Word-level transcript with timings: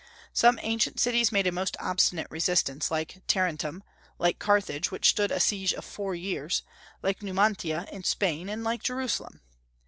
Some 0.33 0.57
ancient 0.63 0.99
cities 0.99 1.31
made 1.31 1.45
a 1.45 1.51
most 1.51 1.77
obstinate 1.79 2.25
resistance, 2.31 2.89
like 2.89 3.21
Tarentum; 3.27 3.83
like 4.17 4.39
Carthage, 4.39 4.89
which 4.89 5.09
stood 5.09 5.31
a 5.31 5.39
siege 5.39 5.73
of 5.75 5.85
four 5.85 6.15
years; 6.15 6.63
like 7.03 7.21
Numantia 7.21 7.87
in 7.91 8.03
Spain, 8.03 8.49
and 8.49 8.63
like 8.63 8.81
Jerusalem. 8.81 9.41